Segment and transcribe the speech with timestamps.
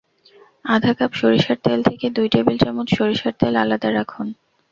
[0.65, 4.27] আধা কাপ সরিষার তেল থেকে দুই টেবিল চামচ সরিষার তেল আলাদা রাখুন।